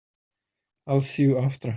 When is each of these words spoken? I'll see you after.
I'll 0.87 1.01
see 1.01 1.23
you 1.23 1.37
after. 1.37 1.69